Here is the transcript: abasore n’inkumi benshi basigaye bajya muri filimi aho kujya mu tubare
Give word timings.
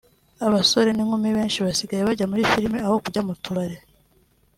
abasore 0.47 0.89
n’inkumi 0.93 1.29
benshi 1.37 1.63
basigaye 1.65 2.01
bajya 2.07 2.25
muri 2.31 2.47
filimi 2.51 2.77
aho 2.85 2.95
kujya 3.03 3.21
mu 3.27 3.33
tubare 3.43 3.77